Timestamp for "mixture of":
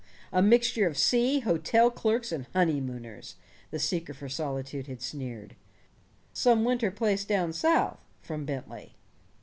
0.41-0.97